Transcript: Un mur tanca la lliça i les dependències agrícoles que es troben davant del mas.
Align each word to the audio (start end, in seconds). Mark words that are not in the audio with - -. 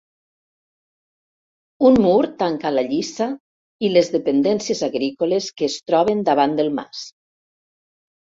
Un 1.89 1.99
mur 2.05 2.21
tanca 2.39 2.71
la 2.77 2.85
lliça 2.87 3.27
i 3.87 3.91
les 3.91 4.09
dependències 4.15 4.81
agrícoles 4.89 5.49
que 5.59 5.69
es 5.73 5.75
troben 5.91 6.23
davant 6.31 6.57
del 6.61 6.73
mas. 6.81 7.03